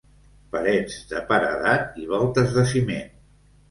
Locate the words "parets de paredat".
0.55-2.03